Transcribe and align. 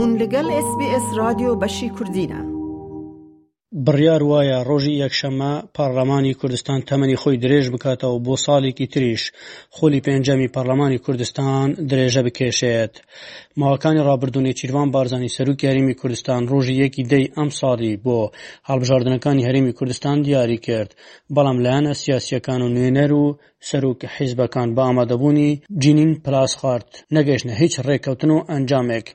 هون 0.00 0.10
لەگەڵ 0.22 0.46
SسBS 0.66 1.04
رادیۆ 1.20 1.52
بەشی 1.62 1.88
کوردینە. 1.96 2.40
بڕیار 3.86 4.22
وایە 4.30 4.58
ڕۆژی 4.68 4.94
یەکشەمە 5.04 5.52
پارلەمانی 5.78 6.36
کوردستان 6.40 6.78
تەمەنی 6.88 7.20
خۆی 7.22 7.40
درێژ 7.44 7.66
بکاتەوە 7.74 8.18
بۆ 8.26 8.34
ساڵێکی 8.46 8.86
تریش 8.94 9.22
خۆلی 9.76 10.00
پێنجەمی 10.06 10.48
پارلەمانی 10.56 11.02
کوردستان 11.06 11.66
درێژە 11.90 12.22
بکێشێت 12.26 12.94
ماوەکانی 13.60 14.04
ڕابردونی 14.08 14.56
چیروان 14.58 14.88
بارزانانی 14.94 15.34
سەرروکی 15.36 15.68
هەرمی 15.70 15.94
کوردستان 16.00 16.42
ڕۆژی 16.52 16.78
یەکی 16.82 17.02
دەی 17.12 17.26
ئەم 17.36 17.50
ساڵی 17.60 17.92
بۆ 18.06 18.20
هەڵبژاردنەکانی 18.70 19.46
هەرمی 19.48 19.72
کوردستان 19.78 20.16
دیاری 20.26 20.58
کرد 20.66 20.90
بەڵام 21.34 21.58
لایەنە 21.64 21.92
سیاسیەکان 22.02 22.60
و 22.62 22.68
نوێنەر 22.74 23.12
و 23.22 23.26
سەرک 23.68 24.00
حیزبەکان 24.16 24.68
بە 24.76 24.82
ئامادەبوونی 24.86 25.50
جینین 25.82 26.12
پلاس 26.24 26.52
خارد 26.60 26.88
نەگەشتە 27.16 27.52
هیچ 27.62 27.74
ڕێککەوتن 27.88 28.30
و 28.36 28.40
ئەنجامێک 28.52 29.08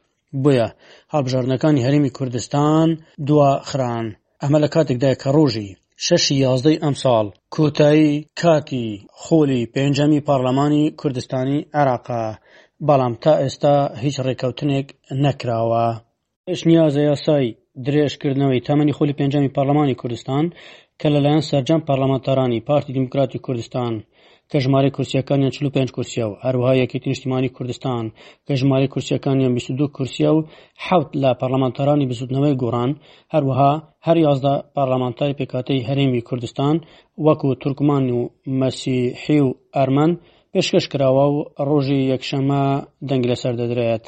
بۆیە 0.44 0.68
هابژارنەکانی 1.14 1.86
هەرمی 1.88 2.12
کوردستان 2.18 2.88
دوا 3.28 3.50
خران 3.70 4.06
ئەمە 4.42 4.60
لە 4.64 4.70
کاتێکدای 4.76 5.20
کە 5.22 5.30
ڕۆژی 5.38 5.70
شەشی 6.06 6.42
یازدەی 6.46 6.82
ئەم 6.84 6.96
ساڵ 7.04 7.26
کۆتایی 7.56 8.12
کاتی 8.42 8.86
خۆلی 9.24 9.70
پێنجەمی 9.76 10.26
پارلەمانی 10.30 10.92
کوردستانی 11.00 11.66
عێراقا 11.78 12.26
بەڵام 12.88 13.14
تا 13.24 13.34
ئێستا 13.42 13.76
هیچ 14.04 14.16
ڕێککەوتنێک 14.26 14.88
نەکراوە 15.24 15.86
ئش 16.52 16.62
نیازە 16.70 17.02
یاسای 17.10 17.48
درێژکردنەوەی 17.86 18.66
تەمەنی 18.68 18.96
خۆلی 18.98 19.18
پێنجەمی 19.20 19.54
پارلمانی 19.58 20.00
کوردستان 20.02 20.46
کە 21.00 21.08
لەلایەن 21.14 21.48
سەررجەم 21.50 21.82
پارلەمانتارانی 21.90 22.64
پارتی 22.68 22.94
دیموکراتی 22.96 23.44
کوردستان 23.46 23.94
کە 24.52 24.58
ژمارە 24.66 24.90
کورسیەکانیان 24.96 25.52
چ 25.56 25.58
پێنج 25.76 25.90
کورسیا 25.96 26.26
و 26.30 26.38
هەروها 26.46 26.74
یەکێتی 26.82 27.10
نیشتیمانی 27.12 27.50
کوردستان 27.58 28.04
کە 28.46 28.54
ژمارە 28.62 28.88
کورسیەکانیان 28.94 29.52
22 29.58 29.86
کورسیا 29.98 30.32
و 30.36 30.40
حوت 30.86 31.10
لە 31.24 31.32
پەرلەمانتارانی 31.40 32.10
بزودنەوەی 32.12 32.58
گۆڕان 32.62 32.92
هەروەها 33.34 33.72
هەر 34.06 34.18
یازدا 34.28 34.54
پارلەمانتاری 34.76 35.38
پێکاتەی 35.40 35.86
هەرێمی 35.90 36.26
کوردستان 36.28 36.76
وەکو 37.26 37.50
تورکمان 37.62 38.04
و 38.12 38.20
مەسیحی 38.62 39.40
و 39.46 39.50
ئەرمەن 39.78 40.12
پێشکەش 40.52 40.86
کراوە 40.92 41.26
و 41.36 41.38
ڕۆژی 41.68 42.08
یەکشەمە 42.14 42.64
دەنگ 43.10 43.24
لەسەر 43.32 43.54
دەدرێت. 43.62 44.06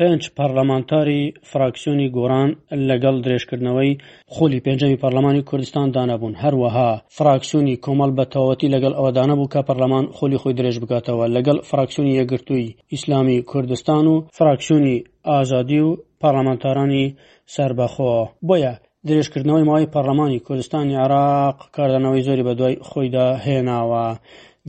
پێنج 0.00 0.22
پەرلەمانتاری 0.38 1.22
فراکسیۆنی 1.50 2.08
گۆران 2.16 2.50
لەگەڵ 2.88 3.16
درێژکردنەوەی 3.24 3.98
خۆلی 4.34 4.62
پێنجەمی 4.66 5.00
پەرلەمانی 5.02 5.46
کوردستان 5.48 5.86
دانەبوون 5.96 6.34
هەروەها 6.42 6.90
فراکسیۆنی 7.16 7.80
کۆمەڵ 7.84 8.10
بەتەواتی 8.18 8.72
لەگەڵ 8.74 8.92
ئەوە 8.96 9.10
دانەبوو 9.18 9.50
کە 9.52 9.60
پەرلەمان 9.68 10.04
خۆلی 10.16 10.40
خۆی 10.42 10.56
درێژ 10.58 10.76
بکاتەوە 10.82 11.24
لەگەڵ 11.36 11.58
فراکسیۆنی 11.70 12.16
یەگرتووی 12.20 12.74
ئیسلامی 12.92 13.38
کوردستان 13.50 14.04
و 14.12 14.14
فراکسیۆنی 14.38 14.96
ئازادی 15.32 15.80
و 15.86 15.90
پەرلەمانتارانی 16.22 17.04
سربەخۆ 17.54 18.12
بۆیە 18.48 18.74
درێژکردنەوەی 19.08 19.66
ماوەی 19.68 19.90
پەرلەمانی 19.94 20.42
کوردستانی 20.46 20.96
عراق 21.04 21.56
کاردانەوەی 21.76 22.24
زۆری 22.26 22.46
بەدوای 22.48 22.80
خۆیدا 22.88 23.26
هێناوە 23.44 24.06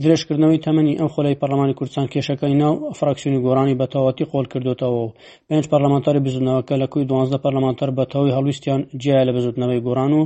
درێژکردنەوەی 0.02 0.62
تەمەنی 0.66 0.98
ئەم 1.00 1.08
خۆلای 1.14 1.38
پەرلەمانی 1.40 1.76
کوردستان 1.78 2.06
کێشەکەی 2.12 2.54
ناو 2.62 2.74
فراکسیۆنی 2.98 3.42
گۆرانی 3.46 3.78
بەتەواتی 3.80 4.28
قۆل 4.32 4.46
کردوتەوە 4.52 4.98
و 5.04 5.12
پێنج 5.48 5.64
پەرلەمانتاری 5.72 6.24
بزودنەوەکە 6.26 6.74
لە 6.82 6.86
کوی 6.92 7.08
دوانزە 7.10 7.38
پەرلەمانتەر 7.44 7.90
بەتەواوی 7.98 8.34
هەڵویستیان 8.36 8.80
جیای 9.02 9.26
لە 9.28 9.32
بزودنەوەی 9.36 9.84
گۆران 9.86 10.12
و 10.18 10.22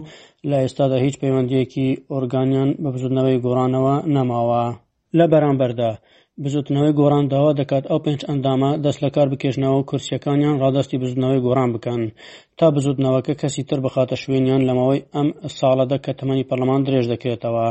لە 0.51 0.57
ئێستادا 0.63 0.97
هیچ 1.05 1.15
پەیوەندیەکی 1.21 1.89
ئۆرگانیان 2.13 2.71
بە 2.83 2.89
بزودنەوەی 2.95 3.43
گۆرانەوە 3.45 3.97
نەماوە 4.15 4.65
لە 5.19 5.25
بەرامبەردا. 5.33 5.93
بزوتنەوەی 6.45 6.97
گۆران 6.99 7.25
داوا 7.33 7.51
دەکات 7.61 7.85
ئەو 7.91 7.99
پێنج 8.05 8.21
ئەندامە 8.29 8.71
دەست 8.85 9.01
لە 9.05 9.11
کار 9.17 9.27
بکێشنەوە 9.33 9.77
و 9.79 9.87
کورسیەکانیان 9.91 10.57
ڕادستی 10.63 10.97
بزودنەوەی 11.03 11.45
گۆران 11.47 11.71
بکەن 11.75 12.03
تا 12.59 12.67
بزودنەوەکە 12.75 13.35
کەسی 13.41 13.63
تر 13.69 13.79
بخاتە 13.85 14.17
شوێنیان 14.23 14.63
لەمەوەی 14.69 15.01
ئەم 15.15 15.29
ساڵەدە 15.59 15.97
کە 16.05 16.13
تەمەنی 16.19 16.49
پەرلەمان 16.51 16.81
درێژ 16.87 17.07
دەکرێتەوە. 17.13 17.69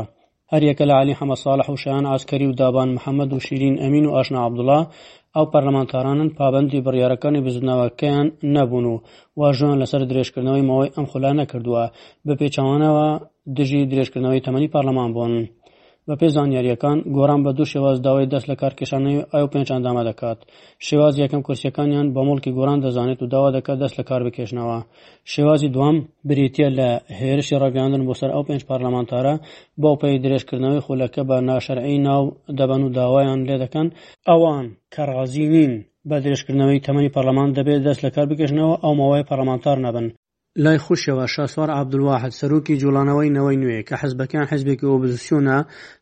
هەریەکە 0.54 0.84
لە 0.90 0.94
علی 1.02 1.18
حەمە 1.20 1.36
ساڵح 1.44 1.66
و 1.72 1.80
شیان 1.82 2.04
ئاسکەری 2.10 2.46
و 2.50 2.56
دابان 2.60 2.88
محەممەد 2.96 3.30
و 3.32 3.42
شیرین 3.46 3.76
ئەمین 3.82 4.04
و 4.06 4.14
ئاشنا 4.16 4.40
عبدڵا 4.48 4.80
ئەو 5.36 5.44
پەرلەمانتارانن 5.52 6.28
پابندی 6.38 6.84
بڕیارەکانی 6.86 7.40
بزنەوەکەیان 7.46 8.26
نەبوون 8.54 8.84
و 8.88 8.94
واژۆیان 9.40 9.78
لەسەر 9.82 10.00
درێژکردنەوەی 10.10 10.66
مەوەی 10.68 10.92
ئەم 10.94 11.06
خوللا 11.10 11.32
نەکردووە 11.40 11.82
بە 12.26 12.32
پێچوانەوە 12.40 13.06
دژی 13.56 13.88
درێژکردنەوەی 13.90 14.44
تەمەنی 14.46 14.72
پارلەمان 14.74 15.08
بوون. 15.16 15.44
بە 16.08 16.14
پێ 16.20 16.28
زانیاریەکان 16.36 16.98
گۆران 17.16 17.40
بە 17.46 17.50
دوو 17.56 17.70
شێواز 17.72 17.96
داوای 18.06 18.30
دەست 18.32 18.46
لە 18.50 18.54
کارکێشانەوەی 18.62 19.26
ئاو 19.34 19.46
پێنجاندامە 19.52 20.02
دەکات 20.10 20.38
شێواز 20.86 21.14
یەکەم 21.22 21.40
کورسەکانیان 21.46 22.06
بە 22.14 22.20
مڵکی 22.28 22.50
گۆران 22.58 22.78
دەزانێت 22.84 23.20
و 23.22 23.30
داوا 23.34 23.48
دەکات 23.56 23.78
دەست 23.82 23.94
لە 23.98 24.04
کار 24.08 24.20
بکێشنەوە 24.26 24.78
شێوازی 25.32 25.72
دوام 25.76 25.96
بریتە 26.28 26.68
لە 26.78 26.88
هێرشی 27.20 27.60
ڕاگەاندن 27.62 28.02
بۆ 28.08 28.14
سەر 28.20 28.30
ئەو 28.34 28.42
پێنج 28.48 28.62
پارلەمانتارە 28.70 29.34
بۆ 29.82 29.90
پێی 30.00 30.20
درێژکردنەوەی 30.24 30.84
خولەکە 30.86 31.22
بە 31.30 31.36
ناشەرعی 31.48 31.98
ناو 32.08 32.22
دەبەن 32.58 32.82
و 32.84 32.92
داوایان 32.98 33.40
لێ 33.48 33.56
دەکەن 33.64 33.88
ئەوان 34.28 34.66
کەڕازی 34.94 35.46
نین 35.54 35.72
بە 36.08 36.16
درێژکردنەوەی 36.24 36.82
تەمەنی 36.86 37.12
پەرلەمان 37.14 37.50
دەبێت 37.58 37.80
دەست 37.86 38.00
لە 38.04 38.10
کار 38.14 38.26
بکەشنەوە 38.30 38.74
ئەو 38.84 38.92
ماوای 39.00 39.26
پەرلەمانتار 39.28 39.78
نەبن 39.86 40.06
لای 40.56 40.78
خوشەوە 40.78 41.26
شاسوار 41.34 41.70
عبدواحد 41.70 42.32
سەرۆکی 42.40 42.76
جوڵانەوەی 42.82 43.34
نەوەی 43.36 43.58
نوێ 43.64 43.78
کە 43.88 43.94
حزبەکان 44.02 44.44
حزبێکی 44.50 44.88
ئۆبزیسیۆنە 44.90 45.58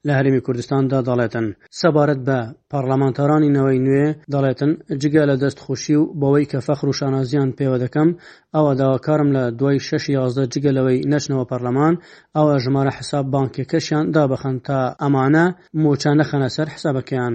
لە 0.06 0.12
هەرمی 0.18 0.40
کوردستاندا 0.46 0.98
دەڵێتن 1.08 1.46
سەبارەت 1.80 2.20
بە 2.28 2.38
پارلەمانتارانی 2.72 3.54
نەوەی 3.56 3.80
نوێ 3.86 4.06
دەڵێتن 4.32 4.72
جگە 5.02 5.22
لە 5.30 5.36
دەستخۆشی 5.42 5.96
و 5.98 6.04
بەوەی 6.20 6.46
کە 6.50 6.58
فەخر 6.66 6.86
و 6.90 6.96
شانازیان 7.00 7.50
پێوە 7.58 7.78
دەکەم 7.84 8.08
ئەوە 8.54 8.72
داواکارم 8.80 9.28
لە 9.36 9.44
دوای 9.58 9.78
شش 9.88 10.04
یازدە 10.18 10.44
جگەلەوەی 10.54 11.04
نەچنەوە 11.12 11.44
پەرلەمان 11.50 11.94
ئەوە 12.36 12.54
ژمارە 12.64 12.92
حساب 12.98 13.24
بانکێکەشیان 13.34 14.06
دابخەن 14.14 14.56
تا 14.66 14.78
ئەمانە 15.02 15.46
مۆچان 15.82 16.16
نەخەنە 16.20 16.48
سەر 16.56 16.68
حسابەکەیان 16.74 17.34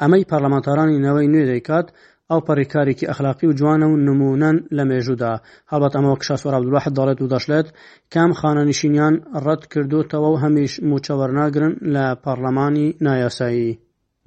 ئەمەی 0.00 0.28
پارلەمانتارانی 0.30 1.02
نەوەی 1.06 1.28
نوێ 1.32 1.44
دەیکات 1.50 1.86
ئەو 2.32 2.40
پەڕیکارێکی 2.46 3.08
ئەخلاقی 3.10 3.46
و 3.48 3.56
جوانە 3.58 3.86
و 3.90 4.00
نمونەن 4.08 4.56
لە 4.76 4.82
مێژودا 4.90 5.32
هەبەت 5.72 5.92
ئەمەوە 5.96 6.20
کشاسوەرابدوڵاحت 6.20 6.92
دەڵێت 6.98 7.18
و 7.20 7.30
دەشلێت 7.34 7.68
کام 8.12 8.30
خانەنشینیان 8.40 9.14
ڕەت 9.44 9.62
کردوتەوە 9.72 10.28
و 10.30 10.40
هەمیش 10.42 10.72
موچەوەرناگرن 10.88 11.72
لە 11.94 12.04
پەرلەمانی 12.24 12.88
نایاسایی. 13.04 13.72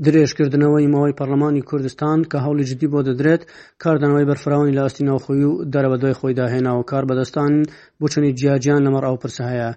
درێژکردنەوەی 0.06 0.90
ماوەی 0.94 1.16
پەرلەمانی 1.20 1.64
کوردستان 1.70 2.20
کە 2.32 2.38
هەوڵی 2.46 2.64
جدی 2.70 2.88
بۆ 2.94 3.00
دەدرێت 3.08 3.42
کاردانەوەی 3.84 4.26
بەرفراوانی 4.32 4.76
لە 4.78 4.82
ئەستی 4.86 5.04
ناوخۆی 5.10 5.44
و 5.50 5.52
دەرەبەدۆی 5.74 6.16
خۆی 6.20 6.36
داهێناوە 6.40 6.84
کار 6.92 7.04
بەدەستان 7.10 7.54
بچنی 8.02 8.34
جیاجیان 8.40 8.82
لەمەڕ 8.86 9.04
ئەو 9.08 9.18
پرسە 9.24 9.44
هەیە 9.52 9.70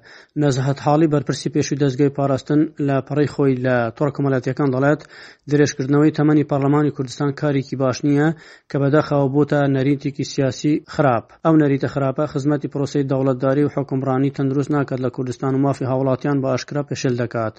نەزەهت 0.43 0.79
حاڵی 0.85 1.09
بەرپرسی 1.13 1.49
پێشوی 1.55 1.79
دەستگەی 1.85 2.15
پاراستن 2.19 2.61
لە 2.89 2.97
پەڕی 3.09 3.29
خۆی 3.35 3.55
لە 3.65 3.77
تۆڕ 3.97 4.11
کۆمەلاتیەکان 4.17 4.69
دەڵێت 4.75 5.01
درێژکردنەوەی 5.51 6.13
تەمەنی 6.19 6.45
پارلەمانی 6.53 6.91
کوردستان 6.97 7.31
کارێکی 7.41 7.77
باش 7.83 7.99
نییە 8.07 8.29
کە 8.71 8.77
بەداخەوە 8.83 9.27
بۆتە 9.35 9.61
نەریتێکی 9.77 10.25
سیاسی 10.33 10.75
خراپ 10.95 11.25
ئەو 11.45 11.55
نەریتە 11.63 11.89
خراپە 11.95 12.25
خزمەتی 12.33 12.69
پرۆسی 12.73 13.03
دەوڵەتداری 13.11 13.65
و 13.67 13.69
حکمڕانی 13.77 14.31
تەندروست 14.37 14.71
ناکات 14.75 15.01
لە 15.05 15.11
کوردستان 15.17 15.53
و 15.55 15.59
مافی 15.65 15.85
هاوڵاتیان 15.91 16.39
بە 16.43 16.47
ئاشکرا 16.53 16.83
پێشل 16.91 17.15
دەکات 17.23 17.55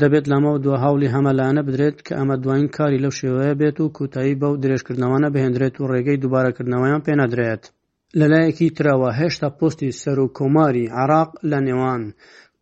دەبێت 0.00 0.24
لەمە 0.30 0.52
دو 0.64 0.70
هاولی 0.82 1.08
هەمەلانە 1.14 1.62
بدرێت 1.68 2.01
کە 2.06 2.12
ئەمە 2.18 2.36
دوایین 2.44 2.68
کاری 2.76 3.02
لەو 3.04 3.12
شێوەیە 3.20 3.54
بێت 3.60 3.76
و 3.80 3.92
کوتایی 3.96 4.38
بەو 4.40 4.58
درێژکردنەوەە 4.62 5.28
بهێندرێت 5.34 5.74
و 5.78 5.88
ڕێگەی 5.92 6.20
دووبارەکردنەوەیان 6.22 7.04
پێنادرێت 7.06 7.62
لەلایەکی 8.20 8.74
ترەوە 8.76 9.10
هێشتا 9.20 9.48
پستی 9.58 9.96
سەر 10.00 10.18
و 10.24 10.32
کۆماری 10.38 10.90
عراق 11.00 11.30
لە 11.50 11.58
نێوان 11.66 12.02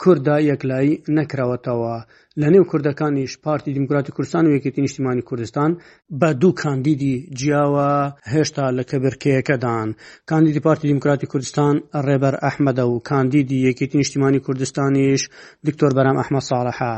کووردا 0.03 0.37
یەکلایی 0.51 1.01
نەکراوەتەوە 1.17 1.97
لە 2.41 2.47
نێو 2.53 2.65
کوردەکانیش 2.71 3.33
پارتی 3.45 3.75
دیموکراتی 3.77 4.15
کوردستان 4.17 4.45
و 4.47 4.55
یەکێتی 4.57 4.83
نیشتیمانی 4.85 5.23
کوردستان 5.29 5.71
بە 6.21 6.29
دوو 6.41 6.57
کاندیدی 6.63 7.15
جیاوە 7.41 7.91
هێشتا 8.35 8.67
لە 8.79 8.83
کەبرکەیەکەدان 8.91 9.89
کاندیدی 10.31 10.65
پارتی 10.67 10.85
دیموکراتی 10.93 11.27
کوردستان 11.33 11.75
ڕێبەر 12.07 12.35
ئەحمەدە 12.47 12.85
و 12.93 12.97
کاندیدی 13.11 13.59
یەکێتی 13.69 13.97
نیشتیمانی 14.01 14.41
کوردستانیش 14.47 15.23
دکتۆر 15.67 15.91
بەرام 15.97 16.17
ئەحمە 16.21 16.41
ساڵەحە 16.51 16.95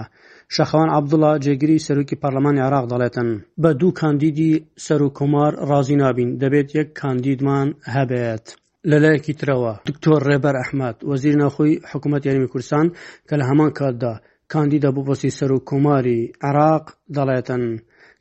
شەخەوان 0.57 0.91
عبدڵە 0.99 1.31
جێگیری 1.45 1.83
سەرروکی 1.87 2.21
پەرلەمانی 2.23 2.65
عراق 2.67 2.85
دەڵێتن 2.93 3.29
بە 3.63 3.71
دوو 3.81 3.97
کاندیدی 4.01 4.53
سەر 4.87 5.01
و 5.07 5.15
کۆمار 5.19 5.53
ڕازی 5.71 5.97
نابین 6.03 6.31
دەبێت 6.43 6.69
یەک 6.79 6.89
کاندیدمان 7.01 7.69
هەبێت. 7.95 8.45
لەلایەکی 8.91 9.35
ترەوە 9.41 9.73
دکتۆر 9.89 10.21
ڕێبەر 10.29 10.55
ئەحمد 10.61 10.97
وەزیر 11.11 11.35
ناخۆی 11.43 11.73
حکوومەت 11.91 12.23
یاریمی 12.25 12.51
کوردستان 12.53 12.87
کە 13.29 13.35
لە 13.41 13.45
هەمان 13.51 13.71
کاتدا 13.79 14.15
کاندیدا 14.53 14.91
بۆ 14.95 15.01
بۆسی 15.09 15.35
سەر 15.39 15.51
و 15.55 15.65
کۆماری 15.69 16.21
عراق 16.49 16.85
دەڵێتن 17.17 17.63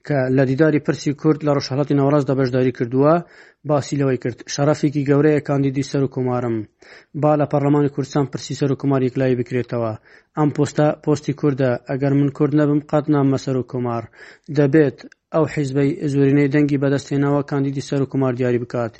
کە 0.08 0.18
لە 0.38 0.44
دیداری 0.52 0.80
پرسی 0.86 1.12
کورد 1.22 1.40
لە 1.46 1.52
ڕۆژهڵاتی 1.58 1.98
ناوەڕاستدا 2.00 2.34
بەشداری 2.40 2.76
کردووە 2.78 3.14
باسی 3.70 4.00
لەوەی 4.02 4.22
کرد 4.24 4.38
شەرەفێکی 4.54 5.08
گەورەیە 5.10 5.46
کاندیدی 5.50 5.88
سەر 5.92 6.02
و 6.06 6.12
کۆمارم 6.16 6.56
با 7.22 7.32
لە 7.40 7.46
پەرلەمانی 7.52 7.94
کوردستان 7.96 8.26
پرسی 8.32 8.56
سەر 8.60 8.70
و 8.72 8.80
کۆماری 8.82 9.12
کلایی 9.14 9.38
بکرێتەوە 9.40 9.94
ئەم 10.38 10.50
پۆستا 10.56 10.88
پۆستی 11.04 11.34
کووردە 11.40 11.70
ئەگەر 11.90 12.14
من 12.20 12.30
کورد 12.38 12.54
نەبم 12.60 12.80
قەت 12.92 13.06
نام 13.14 13.28
مەسەر 13.34 13.56
و 13.58 13.68
کۆمار 13.72 14.04
دەبێت 14.58 14.98
ئەو 15.36 15.46
حیزبەی 15.56 15.92
زۆرینەی 16.14 16.52
دەنگی 16.56 16.82
بەدەستێنەوە 16.84 17.42
کاندیدی 17.52 17.88
سەر 17.90 18.02
و 18.04 18.10
کومار 18.12 18.34
دیاری 18.40 18.60
بکات 18.64 18.94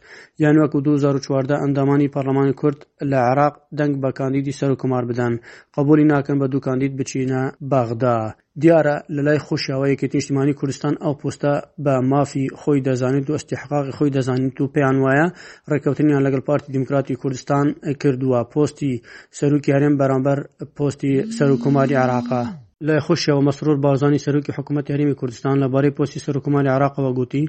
یان 0.44 0.56
وەکو 0.62 0.80
2014 0.88 1.54
ئەندامانی 1.62 2.12
پەرلەمانی 2.14 2.58
کورد 2.62 2.80
لە 3.12 3.20
عراق 3.30 3.54
دەنگ 3.80 3.94
بە 4.04 4.10
کاندیدی 4.20 4.58
سەر 4.60 4.72
و 4.72 4.80
کومار 4.82 5.04
بدەن 5.10 5.34
قبولی 5.76 6.06
ناکەن 6.14 6.38
بە 6.42 6.48
دوو 6.52 6.66
کاندید 6.68 6.94
بچینە 7.00 7.42
باغدا 7.72 8.18
دیارە 8.64 8.96
لە 9.16 9.22
لای 9.28 9.40
خۆشیاوە 9.48 9.88
یەکێتی 9.94 10.18
نیشتیمانی 10.18 10.58
کوردستان 10.60 10.94
ئەو 11.04 11.14
پۆستە 11.22 11.54
بە 11.86 11.96
مافی 12.12 12.46
خۆی 12.60 12.84
دەزانێت 12.88 13.28
و 13.28 13.36
ئەستیحقاقی 13.38 13.96
خۆی 13.98 14.14
دەزانێت 14.18 14.58
و 14.62 14.72
پێیان 14.76 14.98
وایە 15.04 15.28
ڕێککەوتنیان 15.70 16.22
لەگەڵ 16.26 16.42
پارتی 16.50 16.72
دیموکراتی 16.76 17.20
کوردستان 17.22 17.66
کردووە 18.02 18.40
پۆستی 18.54 18.94
سەرروکی 19.38 19.74
هەرێم 19.76 19.96
بەرامبەر 20.00 20.40
پۆستی 20.76 21.14
سەر 21.38 21.50
و 21.52 21.58
کوماری 21.64 21.96
عراقا. 22.04 22.44
لای 22.88 23.00
خۆشیەوە 23.08 23.42
مەسرور 23.48 23.78
بارزانانی 23.86 24.24
سەرۆکی 24.26 24.56
حکوومەت 24.58 24.86
یاریمی 24.92 25.16
کوردستان 25.20 25.56
لەبارەی 25.64 25.96
پۆستی 25.98 26.24
سەرکوماری 26.26 26.74
عراقەوە 26.78 27.12
گوتی 27.20 27.44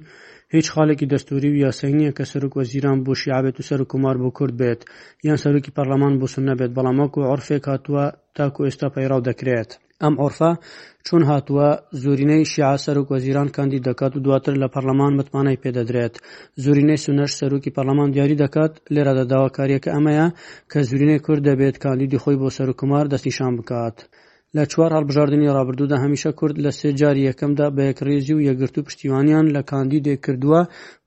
هیچ 0.55 0.67
خاڵێکی 0.75 1.11
دەستوری 1.13 1.51
و 1.53 1.61
یاسەنگ 1.65 1.95
نییە 2.01 2.13
کە 2.19 2.25
سەرک 2.33 2.53
وەزیران 2.61 2.99
بۆ 3.07 3.13
شیعابێت 3.21 3.57
و 3.59 3.67
سەر 3.69 3.81
کومار 3.93 4.17
بۆ 4.23 4.29
کورد 4.39 4.55
بێت 4.61 4.81
یان 5.29 5.39
سەرۆکی 5.45 5.75
پەرلەمان 5.77 6.15
بۆ 6.21 6.27
سن 6.35 6.45
نەبێت 6.51 6.73
بەڵامەک 6.77 7.13
و 7.19 7.21
عرفێک 7.33 7.65
هاتووە 7.73 8.05
تاکو 8.37 8.61
ئێستا 8.67 8.89
پەیراو 8.95 9.27
دەکرێت 9.29 9.71
ئەم 10.03 10.15
عرفا 10.23 10.53
چون 11.07 11.23
هاتووە 11.31 11.69
زۆرینەی 12.03 12.45
شیع 12.53 12.77
سەرک 12.85 13.07
وەزیران 13.15 13.49
کاندی 13.57 13.83
دەکات 13.89 14.13
و 14.17 14.23
دواتر 14.27 14.55
لە 14.63 14.69
پەرلەمان 14.75 15.13
متمانای 15.19 15.61
پێدەدرێت 15.65 16.15
زۆرینەی 16.65 17.03
سونەش 17.05 17.33
سەرۆکی 17.41 17.75
پەرلەمان 17.77 18.09
دیاری 18.15 18.41
دەکات 18.45 18.73
لێرە 18.95 19.13
دەداواکاریەکە 19.19 19.91
ئەمەیە 19.97 20.27
کە 20.73 20.79
زورینەی 20.89 21.23
کورد 21.27 21.43
دەبێت 21.49 21.77
کاندیدی 21.85 22.19
خۆی 22.23 22.37
بۆ 22.41 22.49
سەرکومار 22.57 23.05
دەستیشان 23.13 23.53
بکات. 23.61 23.99
لە 24.57 24.65
چوار 24.73 24.91
هەڵبژاردننی 24.97 25.55
ڕابردوودا 25.57 25.97
هەمیشە 26.05 26.31
کورد 26.39 26.57
لە 26.65 26.71
سێ 26.79 26.91
جاری 27.01 27.27
یەکەمدا 27.29 27.67
بە 27.77 27.83
یەکڕێزی 27.91 28.35
و 28.37 28.45
یەگرت 28.49 28.75
و 28.77 28.85
پشتیوانیان 28.87 29.47
لە 29.57 29.63
کاندی 29.71 30.05
دێکردووە 30.07 30.61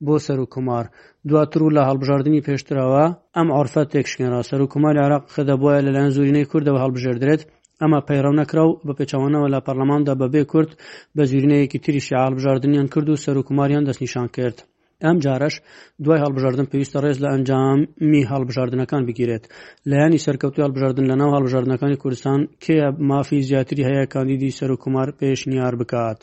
بۆ 0.06 0.16
سەر 0.26 0.40
و 0.42 0.50
کومار 0.54 0.86
دواتر 1.30 1.62
و 1.64 1.74
لە 1.78 1.82
هەڵبژاردننی 1.90 2.46
پێشترەوە 2.48 3.06
ئەم 3.36 3.48
عرفە 3.58 3.84
تێکشکێنرا 3.92 4.42
سەر 4.50 4.60
و 4.64 4.72
کوماری 4.74 5.04
عراق 5.06 5.24
خەدەبواە 5.34 5.84
لەلایەن 5.86 6.14
زورینەی 6.16 6.50
کوردەوە 6.52 6.80
هەڵبژێدرێت 6.84 7.42
ئەمە 7.82 8.00
پەیڕەو 8.08 8.38
نەکرا 8.42 8.64
و 8.68 8.72
بە 8.88 8.94
پێچوانەوە 9.00 9.48
لە 9.54 9.60
پەرلەماندا 9.66 10.14
بەبێ 10.22 10.42
کورد 10.52 10.72
بە 11.16 11.24
زیرینەیەکی 11.30 11.82
تریشی 11.84 12.22
هەڵبژاردنیان 12.26 12.88
کرد 12.94 13.08
و 13.10 13.22
سەر 13.26 13.36
و 13.40 13.46
کوماریان 13.48 13.84
دەستنیشان 13.86 14.28
کرد. 14.38 14.58
ئەم 15.04 15.18
جارش 15.26 15.56
دوای 16.04 16.22
هەڵبژاردن 16.24 16.66
پێویستە 16.72 16.98
ڕێز 17.06 17.18
لە 17.24 17.28
ئەنجامی 17.34 18.28
هەڵبژاردنەکان 18.32 19.02
بگیرێت 19.08 19.44
لایانی 19.90 20.24
سەرکەوتی 20.26 20.64
هەڵبژاردن 20.66 21.06
لە 21.12 21.16
ناو 21.22 21.34
هەڵبژاردنەکانی 21.36 22.02
کوردستان 22.04 22.40
کێ 22.64 22.78
مافی 23.10 23.46
زیاتری 23.50 23.88
هەیە 23.90 24.06
کاندیدی 24.14 24.56
سەر 24.60 24.70
و 24.74 24.78
کومار 24.84 25.08
پێشنیار 25.20 25.74
بکات 25.82 26.20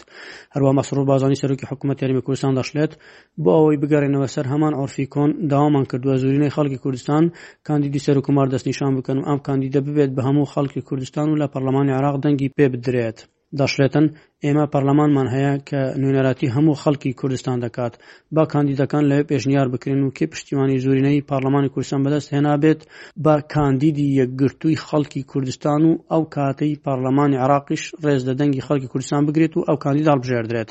هەروە 0.54 0.72
مەسرڕ 0.78 1.02
بازانی 1.10 1.40
سەرکی 1.42 1.68
حکوومەت 1.70 1.98
یاریمە 2.02 2.22
کوردستان 2.26 2.52
دەشلێت 2.58 2.92
بۆ 3.42 3.50
ئەوەی 3.58 3.80
بگەڕێنەوە 3.82 4.28
سەر 4.34 4.46
هەمان 4.52 4.72
ئۆرفیکۆن 4.78 5.30
داوامان 5.50 5.84
کردووە 5.90 6.16
زورینەی 6.22 6.54
خەڵکی 6.56 6.82
کوردستان 6.84 7.24
کاندیدی 7.68 8.04
سەر 8.06 8.16
و 8.18 8.24
کومار 8.26 8.46
دەستنیشان 8.52 8.92
بکەن 8.98 9.16
و 9.18 9.26
ئەم 9.28 9.38
کاندیدە 9.46 9.80
ببێت 9.86 10.10
بە 10.16 10.22
هەموو 10.28 10.50
خەڵکی 10.54 10.84
کوردستان 10.88 11.26
و 11.28 11.38
لە 11.40 11.46
پەرلەمانی 11.52 11.96
عراق 11.98 12.16
دەنگی 12.24 12.52
پێ 12.56 12.66
بدرێت. 12.74 13.18
دەشڵێتن 13.60 14.06
ئێمە 14.44 14.64
پەرلەمانمان 14.72 15.28
هەیە 15.34 15.54
کە 15.68 15.80
نوێنەراتی 16.00 16.52
هەموو 16.56 16.80
خەڵکی 16.82 17.16
کوردستان 17.20 17.56
دەکات 17.64 17.94
با 18.34 18.44
کاندیدەکان 18.52 19.04
لەوێ 19.10 19.24
پێشنیار 19.30 19.68
بکرێن 19.74 20.00
و 20.04 20.14
کێ 20.16 20.26
پشتیوانی 20.32 20.82
زورینەی 20.84 21.26
پارلمانی 21.30 21.70
کوردستان 21.74 22.00
بەدەست 22.04 22.28
هێنابێت 22.34 22.80
با 23.24 23.34
کاندیدی 23.54 24.06
یەکگرتووی 24.20 24.80
خەڵکی 24.86 25.22
کوردستان 25.30 25.82
و 25.86 25.92
ئەو 26.12 26.22
کاتەی 26.34 26.76
پارلەمانی 26.86 27.40
عراقیش 27.44 27.82
ڕێز 28.04 28.22
لە 28.28 28.34
دەنگی 28.40 28.64
خەڵکی 28.66 28.90
کوردستان 28.92 29.22
بگرێت 29.28 29.54
و 29.56 29.64
ئەو 29.68 29.76
کاندیدا 29.84 30.14
بژێردرێت 30.22 30.70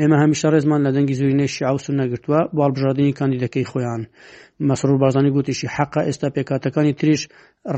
ئێمە 0.00 0.16
هەمیشە 0.22 0.48
ڕێزمان 0.54 0.80
لە 0.86 0.90
دەنگی 0.96 1.18
زورینەی 1.20 1.52
شیعوسون 1.54 1.96
نەگرتووە 2.02 2.40
باڵبژاردننی 2.56 3.16
کاندیدەکەی 3.18 3.68
خۆیان 3.70 4.02
مەسرور 4.68 4.98
بازانی 5.02 5.30
گوتیشی 5.36 5.72
حەقا 5.76 6.00
ئێستا 6.08 6.28
پێکاتەکانی 6.36 6.92
تریش 7.00 7.22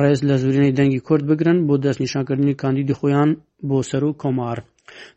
ڕێز 0.00 0.18
لە 0.28 0.34
زورینەی 0.42 0.76
دەنگی 0.78 1.00
کورد 1.06 1.24
بگرن 1.30 1.58
بۆ 1.68 1.74
دەستنیشانکردنی 1.84 2.54
کاندیدی 2.62 2.94
خۆیان 3.00 3.30
بۆ 3.68 3.78
سەر 3.90 4.02
و 4.08 4.12
کۆمار 4.22 4.58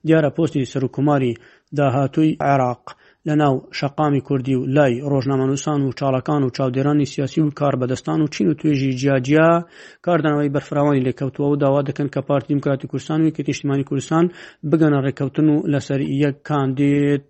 دیارە 0.07 0.29
پۆستی 0.35 0.69
سەر 0.71 0.83
و 0.85 0.93
کوماری 0.95 1.33
داهاتووی 1.77 2.37
عێراق 2.49 2.83
لە 3.27 3.35
ناو 3.43 3.55
شەقامی 3.79 4.21
کوردی 4.27 4.55
و 4.59 4.65
لای 4.75 4.93
ڕۆژنامەنووسان 5.11 5.79
و 5.83 5.95
چاڵەکان 5.99 6.41
و 6.43 6.53
چاودێرانی 6.57 7.05
سیاسی 7.13 7.39
و 7.41 7.51
کاربەدەستان 7.59 8.19
و 8.21 8.27
چین 8.33 8.47
و 8.49 8.57
توێژی 8.59 8.91
جیاجیا 9.01 9.49
کاردانەوەی 10.07 10.53
بەرفراوانی 10.55 11.05
لێکەوتووە 11.07 11.47
و 11.51 11.55
داوا 11.63 11.81
دەکەن 11.89 12.07
کە 12.13 12.21
پارتی 12.29 12.47
دموکراتی 12.53 12.87
کوردستان 12.91 13.19
و 13.21 13.29
یەکێتیشتیمانی 13.29 13.83
کوردستان 13.89 14.25
بگەنە 14.71 14.99
ڕێکەوتن 15.05 15.47
و 15.53 15.57
لەسەر 15.73 15.99
یەک 16.23 16.35
کاندید 16.49 17.23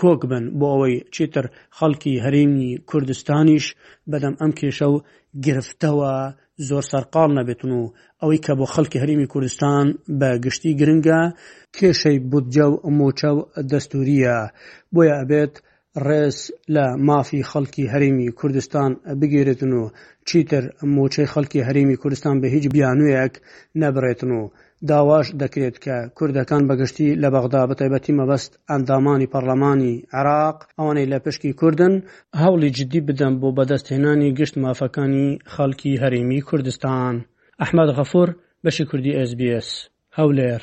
کۆک 0.00 0.20
بن 0.30 0.44
بۆ 0.58 0.66
ئەوەی 0.72 0.96
چێتر 1.14 1.44
خەڵکی 1.78 2.22
هەرێمی 2.24 2.70
کوردستانیش 2.88 3.66
بەدەم 4.10 4.34
ئەم 4.40 4.52
کێشە 4.58 4.86
و 4.90 4.94
گرفتەوە 5.44 6.12
زۆر 6.68 6.84
سەرقال 6.90 7.30
نەبێتن 7.38 7.70
و 7.76 7.82
ئەوەی 8.20 8.42
کە 8.44 8.52
بۆ 8.58 8.66
خەڵکی 8.74 9.00
هەرمی 9.02 9.30
کوردستان 9.32 9.86
بە 10.18 10.28
گشتی 10.44 10.72
گرنگە 10.80 11.22
کێشەی 11.76 12.18
بودجە 12.30 12.66
و 12.70 12.74
مۆچە 12.98 13.30
و 13.36 13.46
دەستوریە 13.70 14.38
بۆیە 14.94 15.14
ئەبێت 15.20 15.54
ڕێز 16.08 16.36
لە 16.74 16.84
مافی 17.08 17.42
خەڵکی 17.50 17.84
هەرمی 17.92 18.28
کوردستان 18.40 18.90
بگیرێتن 19.20 19.72
و 19.80 19.92
چیتر 20.28 20.62
موچەی 20.94 21.30
خەڵکی 21.32 21.64
هەرمی 21.68 21.96
کوردستان 22.02 22.36
بە 22.42 22.46
هیچ 22.54 22.64
بیانویەک 22.74 23.32
نەبرێتن 23.82 24.30
و 24.40 24.50
داواش 24.90 25.26
دەکرێت 25.42 25.76
کە 25.84 25.96
کوردەکان 26.16 26.62
بەگشتی 26.68 27.16
لە 27.22 27.28
بەغدا 27.34 27.62
بەتیبەتی 27.70 28.16
مەبەست 28.20 28.52
ئەندامانی 28.70 29.30
پەرلەمانی 29.32 29.94
عراق 30.18 30.56
ئەوانەی 30.78 31.10
لە 31.12 31.18
پشکی 31.24 31.52
کوردن 31.60 31.94
هەوڵی 32.42 32.70
جدی 32.76 33.00
بدەم 33.08 33.34
بۆ 33.40 33.48
بەدەستهێنانی 33.58 34.34
گشت 34.38 34.54
مافەکانی 34.64 35.28
خەڵکی 35.54 35.98
هەرمی 36.02 36.40
کوردستان 36.48 37.14
ئەحمد 37.62 37.88
غەفور 37.98 38.28
بەشی 38.64 38.84
کوردی 38.90 39.12
SسBS 39.28 39.68
هەولێر 40.18 40.62